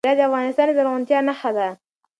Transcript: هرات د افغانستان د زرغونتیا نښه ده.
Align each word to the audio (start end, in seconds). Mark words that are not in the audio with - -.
هرات 0.05 0.17
د 0.17 0.21
افغانستان 0.29 0.67
د 0.67 0.71
زرغونتیا 0.77 1.19
نښه 1.27 1.51
ده. 1.57 1.67